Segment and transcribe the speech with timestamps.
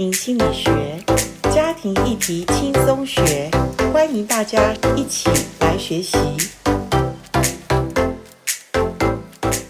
[0.00, 0.72] 庭心理学，
[1.54, 3.50] 家庭议题轻松学，
[3.92, 5.28] 欢迎大家一起
[5.60, 6.16] 来学习。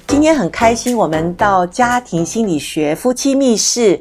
[0.06, 4.01] 今天很开心，我们到家庭心理学夫妻密室。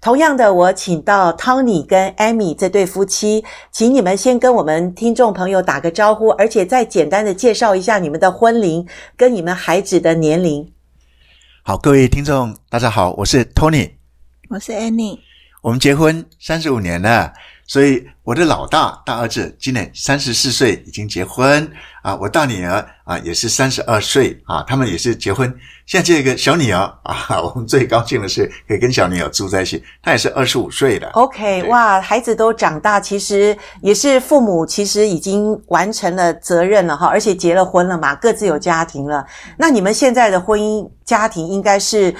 [0.00, 8.84] 同样的，我请到 Tony 跟 Amy 这对夫妻，请你们先跟我们听众朋友打个招呼，而且再简单的介绍一下你们的婚龄
[9.16, 10.72] 跟你们孩子的年龄。
[11.62, 13.92] 好，各位听众，大家好，我是 Tony，
[14.48, 15.20] 我是 Annie，
[15.60, 17.32] 我们结婚三十五年了。
[17.70, 21.70] 所以我的老大大儿子今年三十四岁，已经结婚
[22.00, 22.16] 啊。
[22.16, 25.54] 我大女儿啊也是三十二岁啊，他们也是结婚。
[25.84, 31.10] 现在这个小女儿啊， 我们最高兴的是可以跟小女儿住在一起，她也是二十五岁的。
[31.10, 39.26] OK，哇，孩子都长大，其实也是父母，其实已经完成了责任了哈，而且结了婚了嘛，各自有家庭了。
[39.58, 42.14] 那你们现在的婚姻家庭应该是？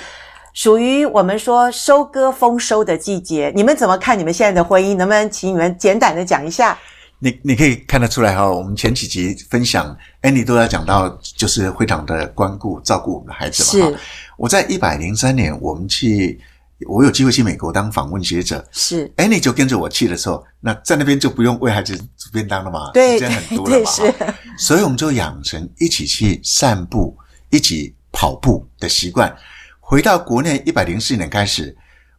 [0.59, 4.97] 属于我们说收割丰收的季节，你们怎么看你们现在的婚姻？
[4.97, 6.77] 能不能请你们简短的讲一下？
[7.21, 13.87] 你你可以看得出来哈，我们前几集分享，Annie 都要讲到，就是非常的关顾照顾我们的孩子嘛。
[13.89, 13.99] 是。
[14.37, 16.41] 我在一百零三年，我们去，
[16.89, 18.67] 我有机会去美国当访问学者。
[18.73, 19.09] 是。
[19.17, 23.89] Annie 就跟着我去的时候，那在那边就不用为孩子煮便当了嘛，对，时间很多了嘛。
[23.93, 24.13] 是。
[24.59, 27.17] 所以我们就养成一起去散步、
[27.51, 29.33] 一起跑步的习惯。
[29.89, 31.75] 回到国内一百零四年开始，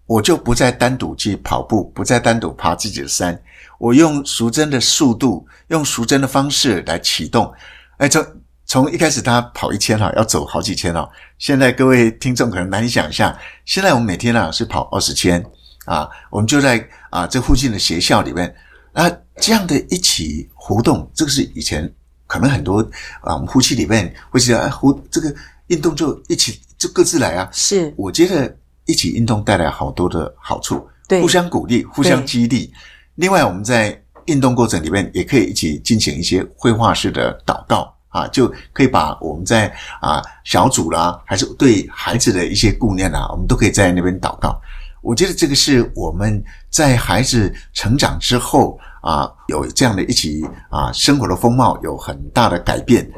[0.08, 3.40] 我就不再单独去跑步，不再单独爬自己的山。
[3.78, 7.54] 我用淑珍的速度，用淑珍的方式来启动。
[7.98, 8.26] 哎，从
[8.66, 11.08] 从一开始他跑一千哈，要走好几千哦。
[11.38, 15.40] 现在各位听众可能难以想象，现在我们每天啊是跑二十千
[15.86, 16.10] 啊。
[16.32, 18.52] 我们就在啊这附近的学校里面
[18.94, 21.88] 啊，这样的一起活动，这个是以前
[22.26, 22.80] 可能很多
[23.22, 25.32] 啊我们夫妻里面会觉得啊，呼这个
[25.68, 26.60] 运动就一起。
[26.80, 27.50] 就各自来啊！
[27.52, 32.72] 是，我觉得一起运动带来好多的好处，对，互相鼓励，互相激励。
[33.16, 39.68] 另外，我们在运动过程里面也可以一起进行一些绘画式的祷告啊，就可以把我们在
[40.00, 44.58] 啊小组啦，还是对孩子的一些顾念啊，我们都可以在那边祷告。
[45.02, 53.10] 我觉得这个是我们在孩子成长之后啊，有这样的一起啊生活的风貌有很大的改变。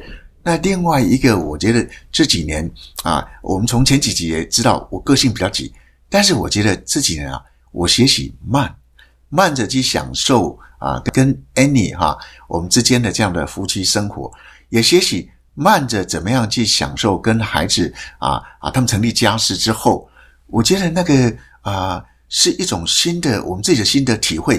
[0.44, 2.70] 那另外一个，我觉得这几年
[3.04, 5.72] 啊，我们从前几集也知道，我个性比较急，
[6.10, 7.40] 但是我觉得这几年啊，
[7.72, 8.76] 我学习慢，
[9.30, 14.32] 慢着去享受啊，跟 Annie 哈、啊，我们之间的这样的夫妻生活，
[14.70, 20.10] 也学习慢着怎么样去享受跟孩子啊啊，他们成立家室之后，
[20.48, 21.32] 我觉得那个
[21.62, 24.58] 啊，是一种新的我们自己的新的体会，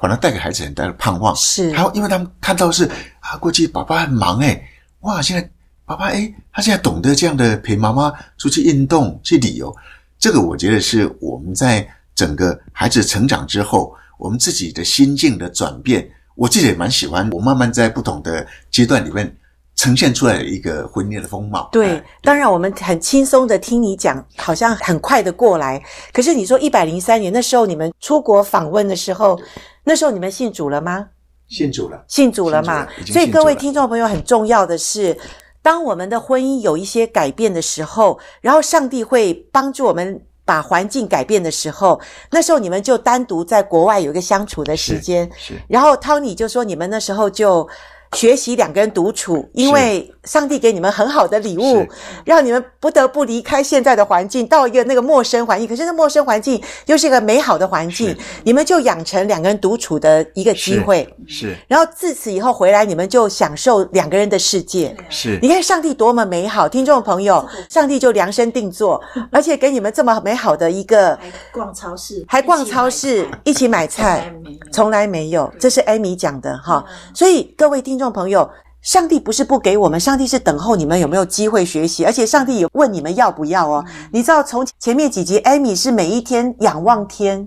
[0.00, 1.36] 反而带给孩子很大的盼望。
[1.36, 4.66] 是，还有因为他们看到是啊，过去爸爸很忙诶。
[5.00, 5.22] 哇！
[5.22, 5.50] 现在
[5.84, 9.74] 爸爸诶，他现在懂得这样的陪妈妈出去运动、去旅游，
[10.18, 17.28] 这个我觉得是我们在整个孩子成长之后，我们自己的心境的转变，我自己也蛮喜欢。
[17.30, 19.34] 我慢慢在不同的阶段里面
[19.74, 21.68] 呈现出来的一个婚姻的风貌。
[21.72, 25.82] 对，当然我们很轻松的听你讲，好像很快的过来。
[26.12, 29.40] 可是你说一百零三年那时候你们出国访问的时候，
[29.84, 31.08] 那时候你们信主了吗？
[31.50, 32.88] 信主了，信主了嘛？
[33.04, 35.14] 所以各位听众朋友，很重要的是，
[35.60, 42.00] 当我们的婚姻有一些改变的时候，然后上帝会帮助我们把环境改变的时候，
[42.30, 45.28] 那时候你们就单独在国外有一个相处的时间。
[45.36, 45.60] 是，是。
[45.68, 47.68] 然后 Tony 就说，你们那时候就
[48.16, 51.86] 学习两个人独处，因为上帝给你们很好的礼物，
[52.24, 55.68] 让你们不得不离开现在的环境，到一个那个陌生环境。
[55.68, 61.08] 可是那陌生环境又是一个美好的环境，你们就养成两个人独处的一个机会。
[61.26, 61.50] 是。
[61.50, 64.94] 是然后自此以后回来，你们就享受两个人的世界。
[65.08, 65.38] 是。
[65.40, 69.00] 你看上帝多么美好，听众朋友，上帝就量身定做，
[69.30, 74.34] 而且给你们这么美好的一个还逛超市，还逛超市，一起买菜，
[74.72, 75.50] 从来没有。
[75.60, 76.84] 这是艾米讲的哈。
[77.14, 77.99] 所以各位听。
[78.00, 78.48] 听众朋友，
[78.80, 83.84] 上帝不是不给我们，上帝是等候你们有没有机会学习，而且上帝也问你们要不要哦。
[83.86, 87.46] 嗯、你知道，从前面几集艾米是每一天仰望天，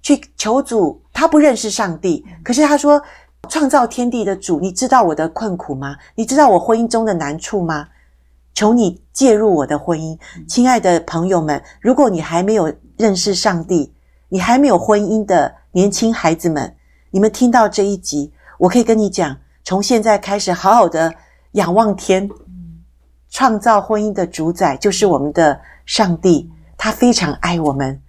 [0.00, 1.02] 去求主。
[1.12, 3.02] 他不认识上帝，可是他说
[3.50, 5.96] ：“创造天地的主，你知道我的困苦吗？
[6.14, 7.88] 你知道我婚姻中的难处吗？
[8.54, 10.16] 求你介入我的婚姻。”
[10.46, 13.92] 亲爱的朋友们，如果你还没有认识上帝，
[14.28, 16.72] 你还没有婚姻的年轻孩子们，
[17.10, 19.36] 你们听到这一集，我可以跟你讲。
[19.64, 21.14] 从现在开始，好好的
[21.52, 22.28] 仰望天，
[23.30, 28.02] 创造婚姻的主宰就是我们的上帝，他非常爱我们。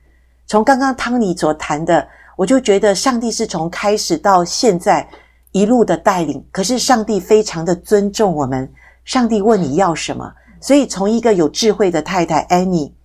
[0.47, 5.07] 从刚刚汤尼所谈的，我就觉得上帝是从开始到现在
[5.51, 6.45] 一路的带领。
[6.51, 8.71] 可是上帝非常的尊重我们，
[9.05, 12.95] 上帝问你要什么，所以从一个有智慧的太太艾米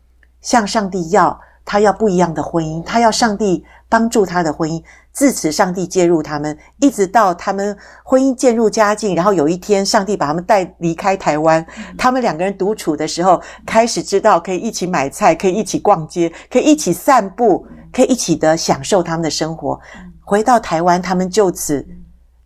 [0.41, 4.83] 向上帝要，她要不一样的婚姻，她要上帝帮助他的婚姻。
[5.13, 9.17] 自此，上帝介入他们，一直到他们婚姻渐入佳境。
[9.17, 19.81] 然后有一天，上帝把他们带离开台湾，他们两个人独处的时候，开始知道可以一起买菜，可以一起逛街，可以一起散步，可以一起的享受他们的生活。
[20.25, 21.85] 回到台湾，他们就此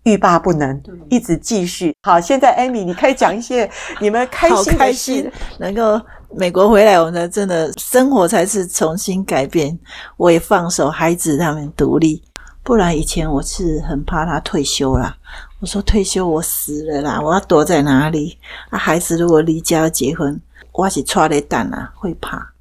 [0.05, 1.95] 欲罢不能，一直继续。
[2.03, 3.69] 好，现在艾米你可以讲一些
[4.01, 6.01] 你们开心的事，能够
[6.35, 9.79] 美国回来，我们真的生活才是重新改变。
[10.17, 12.23] 我也放手，孩子他们独立。
[12.63, 15.17] 不然以前我是很怕他退休啦。
[15.61, 18.39] 我说退休我死了啦，我要躲在哪里？
[18.71, 20.41] 啊，孩子如果离家要结婚，
[20.73, 22.53] 我是踹雷蛋啊，会怕。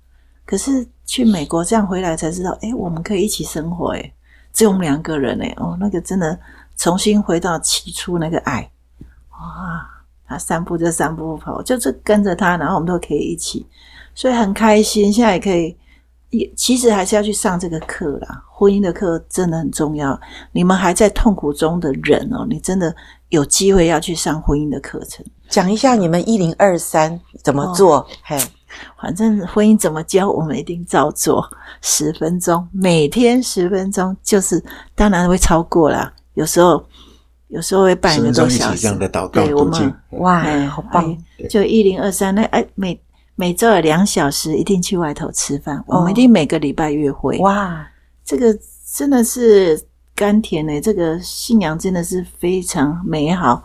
[0.45, 4.13] 可是去美国这样回来才知道，诶，我们可以一起生活，诶，
[4.51, 6.37] 只有我们两个人，诶，哦，那个真的
[6.75, 8.69] 重新回到起初那个爱，
[9.31, 9.87] 哇，
[10.31, 13.65] 他散步就三步跑，就是跟着他，然后我们都可以一起，
[14.15, 15.11] 所以很开心。
[15.13, 15.77] 现在也可以。
[16.31, 20.17] 也其实还是要去上这个课啦，婚姻的课真的很重要。
[20.53, 22.95] 你们还在痛苦中的人哦，你真的
[23.27, 25.25] 有机会要去上婚姻的课程。
[25.49, 27.97] 讲一下你们一零二三怎么做？
[27.97, 28.37] 哦、嘿，
[28.97, 31.45] 反正婚姻怎么教，我们一定照做。
[31.81, 34.63] 十分钟，每天十分钟，就是
[34.95, 36.13] 当然会超过啦。
[36.35, 36.81] 有时候
[37.51, 38.87] 有时候会半个多小时。
[39.31, 41.17] 对，我们哇，好棒！
[41.49, 42.99] 就一零二三那哎每。
[43.35, 45.79] 每周有两小时，一定去外头吃饭。
[45.87, 47.39] 哦、我们一定每个礼拜约会。
[47.39, 47.87] 哇，
[48.23, 48.55] 这个
[48.93, 49.81] 真的是
[50.13, 50.79] 甘甜呢。
[50.79, 53.63] 这个信仰真的是非常美好。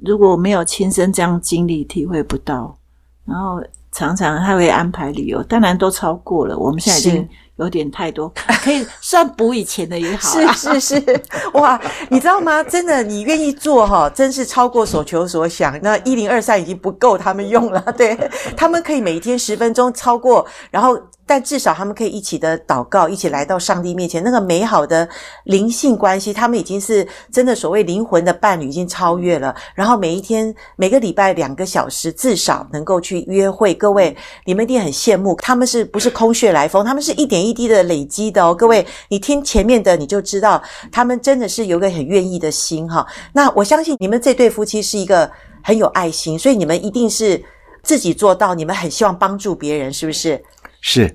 [0.00, 2.76] 如果没有亲身这样经历，体会不到。
[3.24, 6.58] 然后常常他会安排旅游，当然都超过了。
[6.58, 7.26] 我们现在已经。
[7.60, 8.28] 有点太多，
[8.64, 10.40] 可以算补以前的也好。
[10.54, 11.22] 是是是，
[11.54, 12.62] 哇，你知道吗？
[12.64, 15.78] 真的，你愿意做哈，真是超过所求所想。
[15.82, 18.18] 那一零二三已经不够他们用了，对，
[18.56, 20.98] 他们可以每天十分钟超过，然后。
[21.30, 25.08] 但至少他们可以一起的祷告，一起来到上帝面前，那个美好的
[25.44, 29.54] 灵性关系，他们已经是真的所谓灵魂的伴侣，已经超越了。
[29.76, 33.72] 然后每一天每个礼拜两个小时，至少能够去约会。
[33.72, 36.84] 各位，你们一定很羡慕，他们是不是空穴来风？
[36.84, 38.52] 他们是一点一滴的累积的哦。
[38.52, 40.60] 各位，你听前面的，你就知道
[40.90, 43.06] 他们真的是有个很愿意的心哈。
[43.32, 45.30] 那我相信你们这对夫妻是一个
[45.62, 47.40] 很有爱心，所以你们一定是
[47.84, 50.42] 自己做到，你们很希望帮助别人，是不是？
[50.80, 51.14] 是，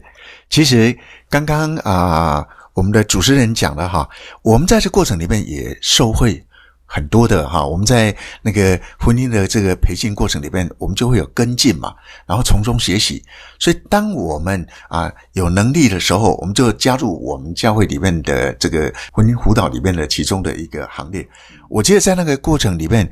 [0.49, 0.97] 其实
[1.29, 4.07] 刚刚啊、我们的主持人讲了哈，
[4.41, 6.45] 我们在这过程里面也受惠
[6.85, 7.65] 很多的哈。
[7.65, 11.95] 我们在那个婚姻的这个培训过程里面，我们就会有跟进嘛，
[12.27, 13.23] 然后从中学习。
[13.59, 21.27] 所以，当我们啊有能力的时候，我们就加入我们教会里面的这个婚姻辅导里面的其中的一个行列。
[21.69, 23.11] 我记得在那个过程里面，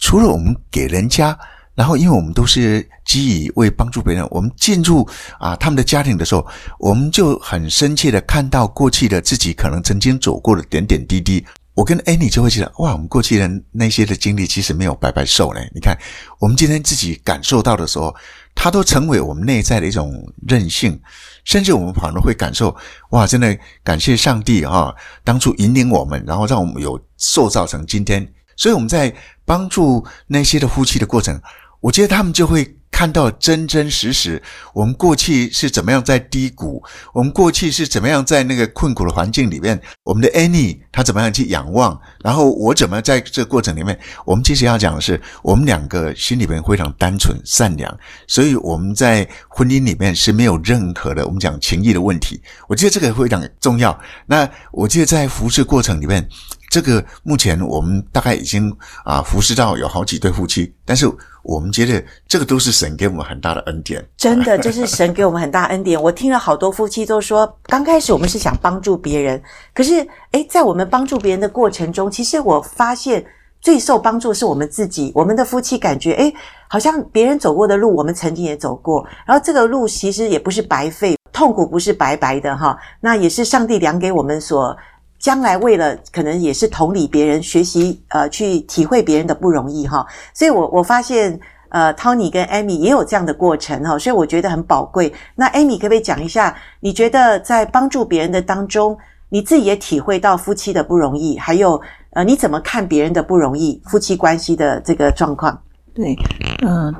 [0.00, 1.38] 除了我们给人家。
[1.78, 5.08] 然后，因为我们都是基于为帮助别人，我们进入
[5.38, 6.44] 啊他们的家庭的时候，
[6.80, 11.46] 我们就很深切的看到过去的自己可能曾经走过的点点滴滴。
[11.74, 15.60] 我跟安妮就会觉得，哇，我们过去的那些的经历其实没有白白受呢。
[15.72, 15.96] 你看，
[16.40, 18.12] 我们今天自己感受到的时候，
[18.56, 20.12] 它都成为我们内在的一种
[20.48, 21.00] 韧性，
[21.44, 22.76] 甚至我们反而会感受，
[23.10, 24.92] 哇，真的感谢上帝啊，
[25.22, 28.28] 当初引领我们，然后让我们有塑造成今天。
[28.56, 29.14] 所以我们在
[29.44, 31.40] 帮助那些的夫妻的过程。
[31.80, 34.42] 我觉得他们就会看到真真实实，
[34.72, 36.82] 我们过去是怎么样在低谷，
[37.12, 52.40] 我们过去是怎么样在那个困苦的环境里面，我们的 Annie 她怎么样去仰望，然后我怎么在这个过程里面，我们其实要讲的是，我们两个心里面非常单纯善良，所以我们在婚姻里面是没有任何的我们讲情义的问题。
[52.66, 53.96] 我觉得这个非常重要。
[54.26, 56.28] 那我记得在服侍过程里面。
[56.70, 58.70] 这个目前我们大概已经
[59.02, 61.10] 啊服侍到有好几对夫妻，但是
[61.48, 64.06] 我们觉得这个都是神给我们很大的恩典。
[64.18, 66.00] 真的，这是神给我们很大恩典。
[66.00, 73.24] 我听了好多夫妻都说，刚开始我们是想帮助别人，可是诶，在我们帮助别人的过程中，其实我发现
[73.62, 75.10] 最受帮助是我们自己。
[75.14, 76.34] 我们的夫妻感觉诶，
[76.68, 84.76] 好像别人走过的路，我们曾经也走过，然后这个路其实也不是白费，痛苦不是白白的哈，那也是上帝量给我们所。
[85.18, 91.38] 将来为了可能也是同理别人，学习呃去体会别人的不容易哈，所以我我发现
[91.70, 95.12] 呃 Tony 跟 Amy 也有这样的过程哈，所以我觉得很宝贵。
[95.34, 98.96] 那 Amy 可不可以讲一下，你觉得在帮助别人的当中，
[99.28, 105.60] 你自己也体会到夫妻的不容易，还有呃你怎么看别人的不容易，夫妻关系的这个状况？
[105.92, 106.16] 对，
[106.64, 106.94] 嗯、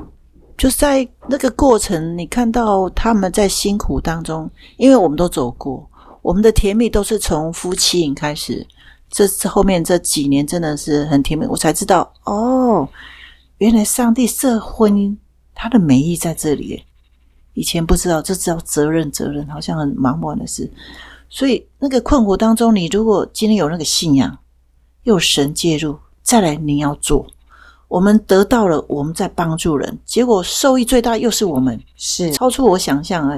[0.57, 5.89] 就是在那个过程，你看到他们在辛苦当中，因为我们都走过。
[6.21, 8.65] 我们的甜蜜都是从夫妻营开始，
[9.09, 12.87] 这这后面这几年真的是很甜蜜，我才知道哦，
[13.57, 15.15] 原来上帝设婚姻，
[15.55, 16.83] 他的美意在这里。
[17.53, 20.71] 以前不知道，这知道责任，责任好像很茫茫的事。
[21.29, 24.37] 所以那个困惑当中，你如果今天有那个信仰，
[25.03, 27.25] 又有神介入，再来你要做，
[27.87, 33.37] 我们得到了，我们在帮助人，结果受益最大又是我们，是超出我想象啊！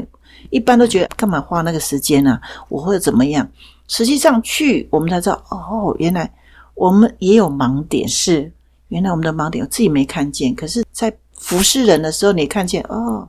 [0.49, 2.41] 一般都觉得干嘛花那个时间呢、啊？
[2.69, 3.47] 我会怎么样？
[3.87, 6.31] 实际上去，我们才知道哦，原来
[6.75, 8.51] 我们也有盲点，是
[8.87, 13.27] 原来我们的盲点我自己没看见，可是，在服侍人的时候，你看见哦，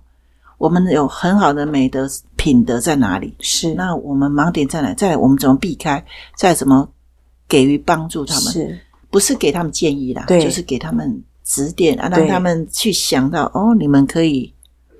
[0.58, 3.34] 我们有很好的美德品德在哪里？
[3.40, 4.94] 是那我们盲点在哪？
[4.94, 6.04] 再来我们怎么避开？
[6.36, 6.88] 再怎么
[7.48, 8.52] 给予帮助他们？
[8.52, 8.78] 是
[9.10, 10.24] 不是给他们建议啦？
[10.28, 14.51] 对，就是给他们指点啊，让他们去想到哦，你们可以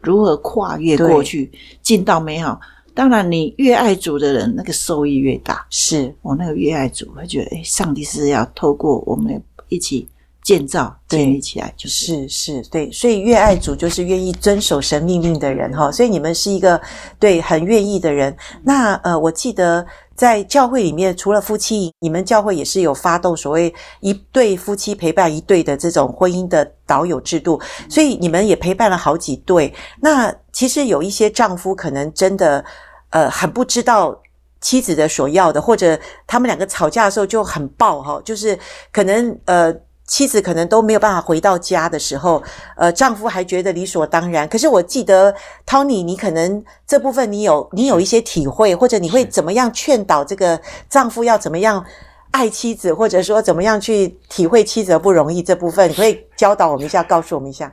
[0.03, 1.51] 如何跨越过去，
[1.83, 2.61] 进到美好。
[2.95, 5.67] 当然，你越爱主的人，那个收益越大。
[5.71, 10.07] 是我、哦、那个越爱主，会觉得哎，上帝是要透过我们一起。
[10.43, 16.81] 建造建立起来就是是是对，所以越爱主就是愿意遵守神命令的人哈，所以你们是一个
[17.21, 18.37] 对很愿意的人。
[18.65, 29.73] 那呃，我记得在教会里面，除了夫妻，你们教会也是有发动所谓一对夫妻陪伴一对的这种婚姻的导友制度，所以你们也陪伴了好几对。
[30.01, 32.65] 那其实有一些丈夫可能真的
[33.11, 34.21] 呃很不知道
[34.61, 35.97] 妻子的所要的，或者
[36.27, 38.59] 他们两个吵架的时候就很爆哈，就是
[38.91, 39.73] 可能呃。
[40.13, 42.43] 妻子可能都没有办法回到家的时候，
[42.77, 44.47] 呃，丈夫还觉得理所当然。
[44.47, 45.35] 可是我记得
[45.67, 51.83] ，Tony，你可能这部分你有你有一些体会，或者你会怎么样劝导这个丈夫要怎么样
[52.31, 57.73] 爱妻子，或者说怎么样去体会妻子的不容易这部分，你可以教导我们一下，告诉我们一下。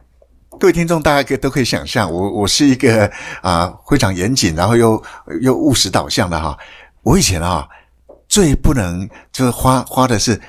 [0.57, 3.05] 各位听众，大家可都可以想象，我我是一个
[3.41, 5.03] 啊、呃、非常严谨，然后又
[5.41, 6.57] 又务实导向的哈。
[7.03, 7.67] 我以前啊
[8.29, 10.39] 最不能就是花花的是。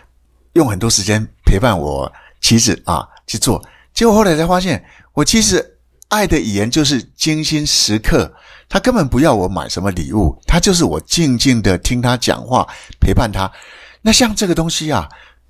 [0.55, 3.63] 用很多时间陪伴我妻子啊去做，
[3.95, 5.79] 结果后来才发现，我其实
[6.09, 8.35] 爱的语言就是精心时刻。
[8.73, 12.65] 他根本不要我买什么礼物，他就是我静静的听他讲话，
[13.01, 13.51] 陪伴他。
[14.03, 15.09] 那像这个东西啊，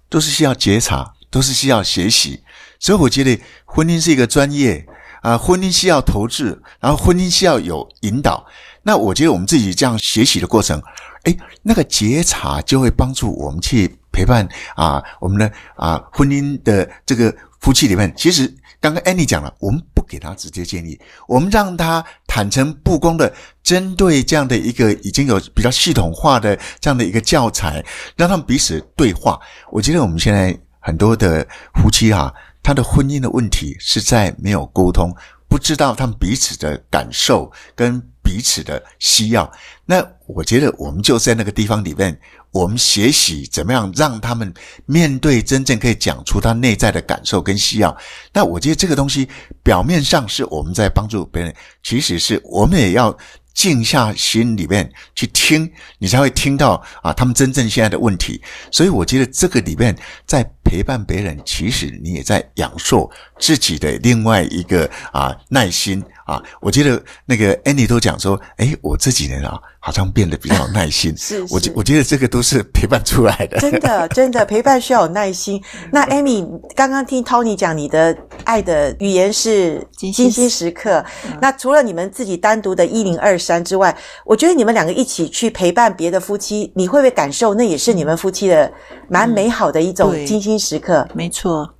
[0.08, 2.42] 都是需要觉察，都是需要学习。
[2.78, 4.86] 所以我觉得婚姻是一个专业
[5.20, 8.46] 啊，婚姻需要投资，然后婚姻需要有引导。
[8.84, 10.82] 那我觉得我们自己这样学习的过程，
[11.24, 13.99] 诶，那个觉察就会帮助我们去。
[14.12, 20.98] 陪伴啊，我们的啊婚姻的这个夫妻里面，其实刚刚 Annie 讲了，我们不给他直接建议，
[21.28, 27.84] 我们让他坦诚不公的针对这样的一个已经有比较系统化的这样的一个教材，
[28.16, 29.38] 让他们彼此对话。
[29.70, 35.14] 我觉得我们现在很多的夫妻啊，他的婚姻的问题是在没有沟通，
[35.46, 39.50] 不知道他们彼此的感受跟彼此的需要。
[39.84, 42.18] 那我觉得我们就在那个地方里面。
[42.52, 44.52] 我们学习怎么样让他们
[44.86, 47.96] 面对真正可以讲出他内在的感受跟需要。
[48.32, 49.28] 那我觉得这个东西
[49.62, 53.16] 表面上是我们在帮助别人，其实是我们也要
[53.54, 58.40] 静下心里面去听，你才会听到啊他们真正现在的问题。
[58.70, 66.02] 所以我觉得这个里面在陪伴别人，其实你也在养硕自己的另外一个啊耐心。
[66.26, 71.12] 啊，我记得那个 Annie 都讲说，诶，我这几年啊，好像变得比较有耐心。
[71.16, 73.58] 是， 是，我觉我觉得这个都是陪伴出来的。
[73.58, 75.60] 真的， 真的陪伴需要有耐心。
[75.90, 76.46] 那 Amy
[76.76, 81.04] 刚刚听 Tony 讲，你的爱的语言是精心时刻。
[81.40, 88.70] 那除了你们自己单独的一零二三之外，我觉得你们两个一起去陪伴别的夫妻，你会不会感受那也是你们夫妻的
[89.08, 91.08] 蛮美好的一种精心时刻？
[91.14, 91.74] 没错。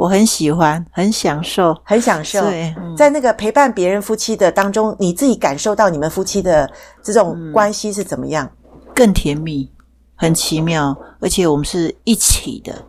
[0.00, 2.40] 我很喜欢，很享受，很享受。
[2.40, 6.70] 对，在那个陪伴别人夫妻的当中，你自己感受到你们夫妻的
[7.02, 8.50] 这种关系是怎么样？
[8.94, 9.70] 更甜蜜，
[10.14, 12.82] 很奇妙，而且我们是一起的，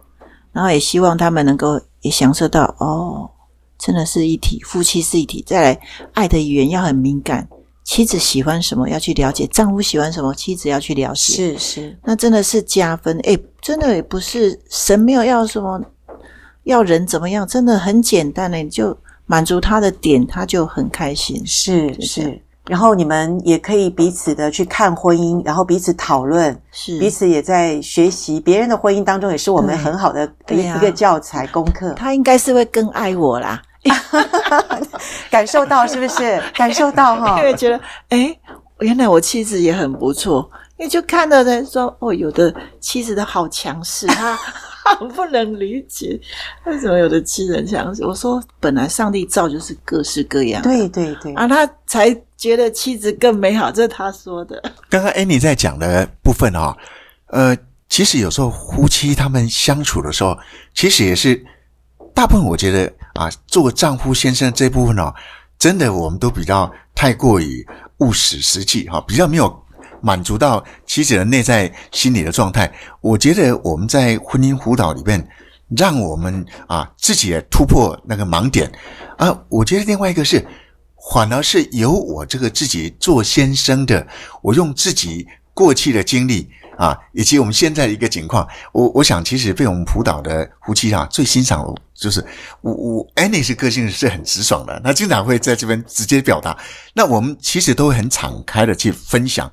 [0.54, 3.30] 然后也希望他们能够也享受到哦，
[3.78, 5.44] 真的是一体，夫妻是一体。
[5.46, 5.82] 再来，
[6.14, 7.46] 爱的语言要很敏感，
[7.84, 11.34] 妻子喜欢什么要去了解，丈夫喜欢什么，妻子要去了解。
[11.34, 13.18] 是是，那真的是加分。
[13.24, 15.78] 诶，真的也不是神没有要什么。
[16.64, 17.48] 要人怎么样？
[17.48, 21.42] 真的很简单呢，你就满足他的点，他就很开心。
[21.46, 31.94] 是是，然后你们也可以彼此的去看婚姻，然后彼此讨论，是彼此也在学习别人的婚姻当中，也是我们很好的一一个教材功课。
[31.94, 33.62] 他应该是会更爱我啦，
[35.32, 36.42] 感受到是不是？
[36.54, 38.40] 感受到哈，因为觉得诶，
[38.80, 44.38] 原来我妻子也很不错，因为就看到他说哦，有的妻子的好强势，他。
[45.00, 46.20] 我 不能理解
[46.66, 48.06] 为什么有的妻人强势。
[48.06, 54.62] 我说，本来上帝造就是各式各样，对对对，啊，他才觉得妻子更美好，这是他说的。
[54.90, 56.78] 刚刚 Annie 在讲的部分啊、哦，
[57.28, 57.58] 呃，
[57.90, 60.38] 其实有时候夫妻他们相处的时候，
[60.74, 61.44] 其实也是
[62.14, 65.14] 大部分我觉得啊，做丈夫先生这部分哦，
[65.60, 67.66] 真的我们都比较太过于
[67.98, 69.64] 务实实际哈，比较没有
[70.02, 72.72] 满足到妻子的内在心理的状态。
[73.02, 75.28] 我觉得我们在婚姻辅导里面，
[75.78, 78.72] 让我们啊自己也突破那个盲点
[79.18, 79.38] 啊。
[79.50, 80.46] 我觉得另外一个是，
[81.14, 84.06] 反而是由我这个自己做先生的，
[84.42, 86.50] 我用自己过去的经历。
[86.78, 92.26] 啊，以及我们现在的一个情况，我我想其实被我们辅导的夫妻啊，最欣赏的就是
[92.62, 96.58] 我我，Any 是个性是很直爽的，他经常会在这边直接表达。
[96.96, 99.52] 那我们其实都会很敞开的去分享。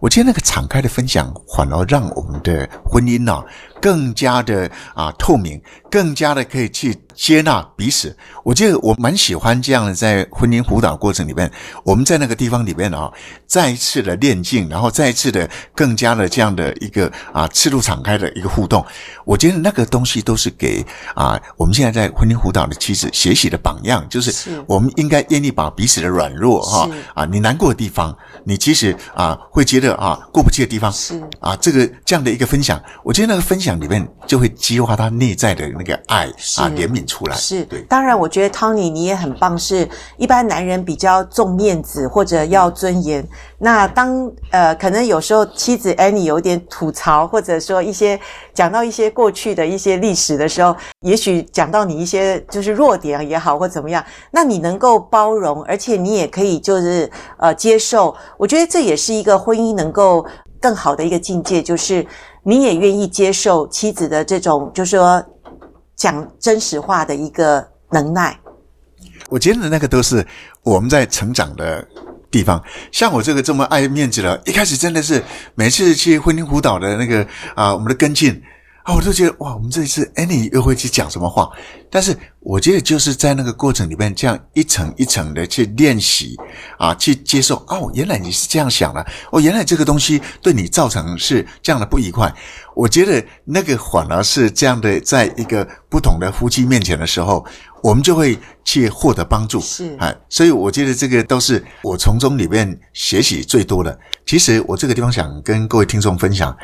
[0.00, 3.44] 我今天那个敞开的分享，反而让我们的婚姻呢、
[3.80, 5.60] 更加的啊透明，
[5.90, 8.16] 更加的可以去接纳彼此。
[8.42, 11.50] 我觉得我蛮喜欢这样的，在婚姻辅导过程里面，
[11.84, 13.10] 我们在那个地方里面啊，
[13.46, 18.84] 再一次的练静，然后再一次的更加的这样的一个啊赤露敞开的一个互动。
[19.26, 20.84] 我觉得那个东西都是给
[21.14, 29.90] 啊我们现在在婚姻辅导的妻子学习的榜样，就是我们应该愿意把彼此的软弱哈啊你难过的地方，你其实啊会觉得。
[30.00, 37.36] 啊，过不去的地方是啊，这个这样的一个分享，我觉得那个分享里面就会激发他内在的那个爱啊，怜悯出来。
[37.36, 37.82] 是，对。
[37.82, 39.86] 当然，我觉得 Tony 你也很棒，是
[40.16, 43.26] 一般男人比较重面子或者要尊严。
[43.58, 48.18] 那当呃，可能有时候妻子 Annie 有点吐槽，或者说一些
[48.54, 58.16] 讲到一些过去的一些历史的时候，也许讲到你一些就是弱点也好，或怎么样，那你能够包容，而且你也可以就是呃接受。
[58.38, 60.24] 我觉得这也是一个婚姻能够
[60.58, 62.06] 更好的一个境界，就是
[62.42, 65.24] 你也愿意接受妻子的这种，就是说
[65.96, 68.38] 讲真实话的一个能耐。
[69.28, 70.26] 我觉得那个都是
[70.62, 71.86] 我们在成长的。
[72.32, 75.20] 地方，像我这个这么爱面子的，一开始真的是
[75.56, 78.40] 每次去婚姻辅导的那个啊，我们的跟进
[78.82, 81.50] 啊，我都觉得哇，我们这一次 Annie 又会去讲什么话？
[81.90, 86.36] 但是我觉得就是在那个过程里面，这样一层一层的去练习
[86.78, 92.32] 啊，去接受哦，原来你是这样想的，哦，原来这个东西对你造成是这样的不愉快。
[92.74, 97.44] 我觉得那个反而是这样的，在一个不同的夫妻面前的时候。
[97.82, 103.98] 我们就会去获得帮助，是啊，所以我觉得这个都是我从中里面学习最多的。
[104.26, 106.54] 其实我这个地方想跟各位听众分享，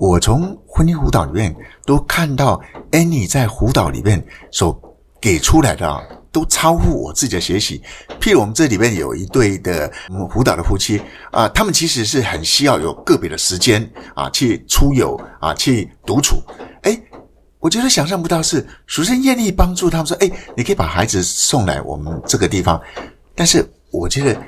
[0.00, 1.54] 我从婚姻辅导里面
[1.84, 4.78] 都看到 Annie 在辅导里面所
[5.20, 7.80] 给出来的，都超乎我自己的学习。
[8.20, 9.90] 譬如我们这里面有一对的
[10.30, 16.42] 辅导的夫妻啊，他们其实是很需要有个别的时间啊，去出游啊，去独处，
[16.82, 17.00] 诶
[17.60, 22.78] 我觉得想象不到是主持人愿意帮助他们说：“哎，你可以把孩子送来我们这个地方。”
[23.34, 24.38] 但是我觉得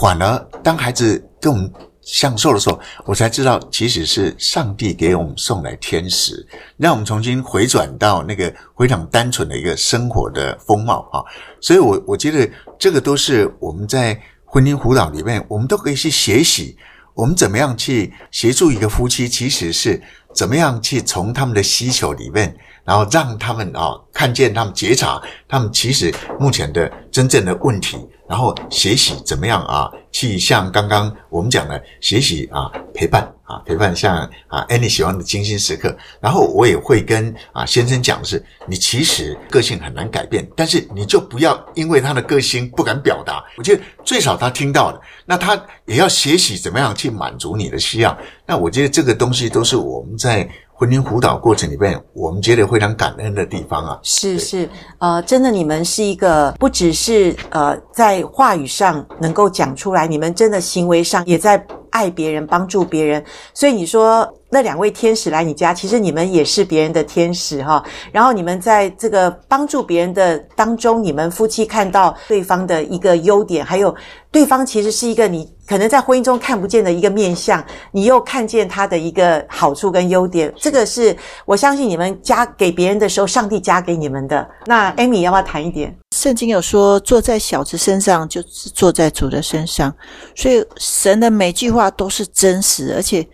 [0.00, 1.72] 反而当孩子跟我们
[2.04, 11.24] 享受的时候，我才知道其实是上帝给我们送来天使，让我们重新回转到那个非常单纯的一个生活的风貌啊。
[11.60, 16.76] 所以我我觉得这个都是我们在婚姻辅导里面，我们都可以去学习，
[17.14, 20.02] 我们怎么样去协助一个夫妻，其实是。
[20.34, 27.96] 怎么样去从他们的需求里面，然后让他们啊看见他们觉察他们其实目前的真正的问题，
[28.34, 48.18] 然后学习怎么样啊去像刚刚我们讲的学习啊陪伴啊陪伴像啊，any 喜欢的精心时刻，然后我也会跟啊先生讲的是，你其实个性很难改变，但是你就不要因为他的个性不敢表达，我觉得最少他听到了，那他也要学习怎么样去满足你的需要。
[48.44, 50.48] 那我觉得这个东西都是我们在
[50.84, 53.98] 婚姻辅导过程里面，我们觉得非常感恩的地方啊。
[54.02, 54.68] 是是，
[54.98, 63.24] 呃，真的，你们是一个不只是呃在话语上能够讲出来，你们真的行为上也在爱别人、帮助别人。
[63.54, 64.30] 所以你说。
[64.54, 67.84] 那两位天使来你家，其实你们也是别人的天使哈。
[68.12, 73.92] 然后你们在这个帮助别人的当中，你们夫妻看到对方的一个优点，还有
[74.30, 80.54] 对方其实是一个你可能在婚姻中看不见的一个面相，你又看见他的一个好处跟优点。
[80.56, 84.48] 这个是我相信你们加给别人的时候，上帝加给你们的。
[84.66, 85.92] 那 Amy 要不要谈一点？
[86.14, 89.92] 圣经有说，坐在小子身上，就是坐在主的身上。
[90.36, 93.26] 所以神的每句话都是真实，而且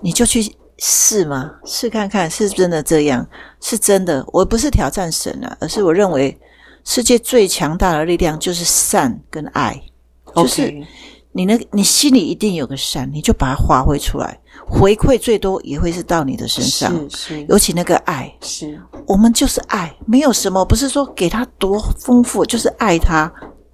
[0.00, 0.48] 你就去。
[0.82, 1.50] 是吗？
[1.66, 3.26] 试看看是真的这样，
[3.60, 4.24] 是真的。
[4.32, 6.40] 我不是挑战神啊，而是我认为
[6.84, 9.78] 世界最强大的力量就是善跟爱。
[10.34, 10.72] 就是
[11.32, 16.90] 你那，你心里一定有个善，你就把它发挥出来，回馈最多也会是到你的身上。
[17.10, 23.30] 是是，尤其那个爱，是我们就是爱，没有什么，不是说给他多丰富，就是爱他。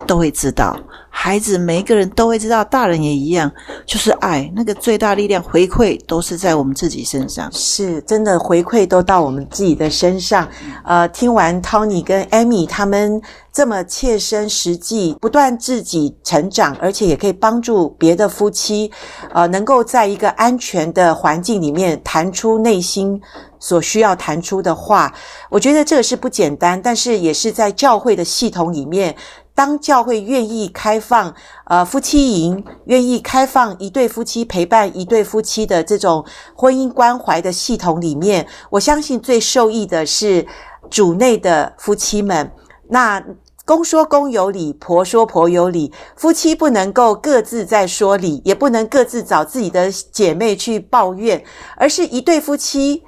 [0.07, 0.79] 都会知道，
[1.11, 3.51] 孩子每一个人都会知道，大人也一样，
[3.85, 10.49] 就是爱那个最大力量回馈都是在我们自己身上，是真的回馈都到我们自己的身上。
[10.85, 13.21] 呃，听完 Tony 跟 Amy 他们
[13.53, 18.91] 这么切身实际，不断自己成长，而且也可以帮助别的夫妻，
[19.33, 23.21] 呃，能够在一个安全的环境里面谈出内心
[23.59, 25.13] 所需要谈出的话，
[25.51, 29.17] 我觉得这个是不简单，但是也是在教会的系统里面。
[29.57, 36.23] 当教会愿意开放，呃，夫妻营愿意开放一对夫妻陪伴一对夫妻的这种
[36.55, 40.47] 婚姻关怀的系统里面，我相信最受益的是
[40.91, 42.53] 主内的夫妻们。
[42.91, 43.25] 那
[43.65, 51.43] 公说公有理，婆说婆有理，夫妻不能够各自在说理，也不能各自找自己的姐妹去抱怨，
[51.79, 53.03] 而是一对夫妻，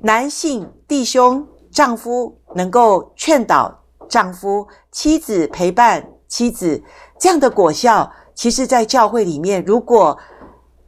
[0.00, 3.81] 男性弟兄丈夫能够劝导。
[4.12, 6.82] 丈夫、妻子陪伴妻子，
[7.18, 10.18] 这样的果效，其实，在教会里面，如果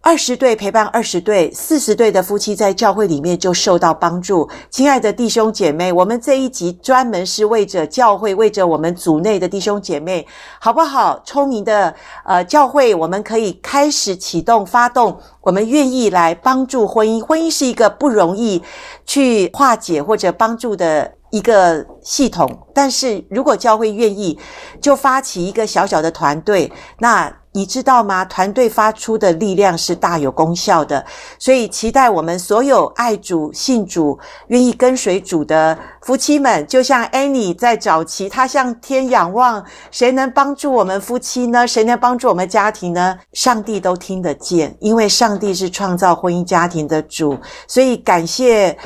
[0.06, 4.46] 二十对陪伴二十对，四十对的夫妻在教会里面就受到帮助。
[4.68, 10.26] 亲爱的弟兄姐妹，我们这一集专门是为着教会，为着我们组内的弟兄姐妹，
[10.60, 11.18] 好不好？
[11.24, 11.94] 聪明的
[12.26, 17.24] 呃教会，我们可以开始启动、发动，我们愿意来帮助婚姻。
[17.24, 18.62] 婚姻是一个不容易
[19.06, 21.12] 去化解或者帮助的。
[21.30, 24.38] 一个系统，但是如果教会愿意，
[24.80, 28.24] 就发起一个小小的团队，那你知道吗？
[28.24, 31.04] 团队发出的力量是大有功效的。
[31.38, 41.64] 所以期待我们所有爱主、信主、愿意跟随主的夫妻们，就像 Annie 在早期，她向天仰望，谁能帮助我们夫妻呢？
[41.66, 43.16] 谁能帮助我们家庭呢？
[43.32, 47.38] 上帝都听得见，因为上帝是创造婚姻家庭的主。
[47.68, 48.76] 所以感谢。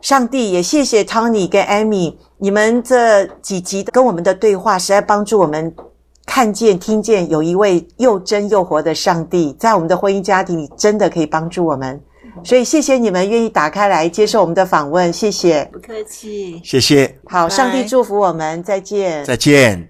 [0.00, 5.74] 上帝也谢谢 Tony 跟 Amy，你们这几集跟我们的对话，实在帮助我们
[6.28, 11.98] 看见、听见有一位又真又活的上帝，在我们的婚姻家庭里真的可以帮助我们。
[12.44, 15.68] 所以谢谢你们愿意打开来接受我们的访问，谢谢。
[15.72, 17.18] 不客气，谢谢。
[17.24, 19.88] 好，上帝祝福我们，再见，再见。